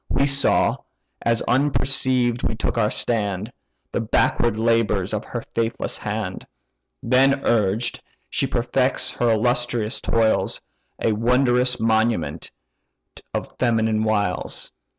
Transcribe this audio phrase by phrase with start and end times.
[0.09, 0.77] We saw,
[1.21, 3.53] as unperceived we took our stand,
[3.91, 6.47] The backward labours of her faithless hand.
[7.03, 10.59] Then urged, she perfects her illustrious toils;
[10.99, 12.49] A wondrous monument
[13.31, 14.71] of female wiles!